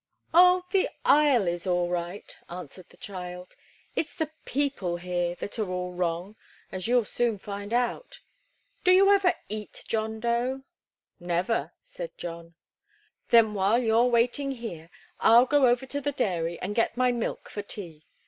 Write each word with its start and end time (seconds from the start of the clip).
"Oh, 0.33 0.65
the 0.71 0.89
Isle 1.05 1.47
is 1.47 1.67
all 1.67 1.87
right," 1.87 2.35
answered 2.49 2.89
the 2.89 2.97
child. 2.97 3.55
"It's 3.95 4.15
the 4.17 4.31
people 4.45 4.97
here 4.97 5.35
that 5.35 5.59
are 5.59 5.69
all 5.69 5.91
wrong, 5.93 6.35
as 6.71 6.87
you'll 6.87 7.05
soon 7.05 7.37
find 7.37 7.71
out. 7.71 8.19
Do 8.83 8.91
you 8.93 9.13
ever 9.13 9.35
eat, 9.47 9.83
John 9.87 10.19
Dough?" 10.19 10.63
"Never," 11.19 11.73
said 11.81 12.17
John. 12.17 12.55
"Then, 13.29 13.53
while 13.53 13.77
you're 13.77 14.05
waiting 14.09 14.53
here, 14.53 14.89
I'll 15.19 15.45
go 15.45 15.67
over 15.67 15.85
to 15.85 16.01
the 16.01 16.11
dairy 16.11 16.59
and 16.61 16.73
get 16.73 16.97
my 16.97 17.11
milk 17.11 17.47
for 17.47 17.61
tea. 17.61 18.07